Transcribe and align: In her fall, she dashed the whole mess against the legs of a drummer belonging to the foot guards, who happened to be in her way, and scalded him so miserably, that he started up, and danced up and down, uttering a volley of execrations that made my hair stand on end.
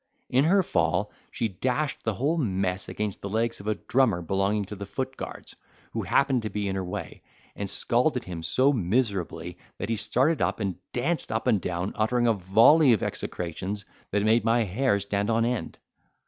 In 0.31 0.45
her 0.45 0.63
fall, 0.63 1.11
she 1.29 1.47
dashed 1.47 2.01
the 2.01 2.15
whole 2.15 2.39
mess 2.39 2.89
against 2.89 3.21
the 3.21 3.29
legs 3.29 3.59
of 3.59 3.67
a 3.67 3.75
drummer 3.75 4.23
belonging 4.23 4.65
to 4.65 4.75
the 4.75 4.87
foot 4.87 5.15
guards, 5.15 5.55
who 5.93 6.01
happened 6.01 6.41
to 6.41 6.49
be 6.49 6.67
in 6.67 6.75
her 6.75 6.83
way, 6.83 7.21
and 7.55 7.69
scalded 7.69 8.23
him 8.23 8.41
so 8.41 8.73
miserably, 8.73 9.59
that 9.77 9.89
he 9.89 9.95
started 9.95 10.41
up, 10.41 10.59
and 10.59 10.77
danced 10.91 11.31
up 11.31 11.45
and 11.45 11.61
down, 11.61 11.93
uttering 11.95 12.25
a 12.25 12.33
volley 12.33 12.93
of 12.93 13.03
execrations 13.03 13.85
that 14.09 14.23
made 14.23 14.43
my 14.43 14.63
hair 14.63 14.99
stand 14.99 15.29
on 15.29 15.45
end. 15.45 15.77